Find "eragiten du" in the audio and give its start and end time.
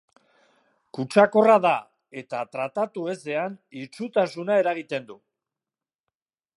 4.65-5.23